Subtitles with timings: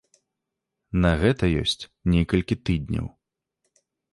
[1.03, 1.77] На гэта ёсць
[2.17, 3.05] некалькі тыдняў.